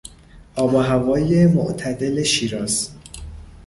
[0.55, 2.89] آب و هوای معتدل شیراز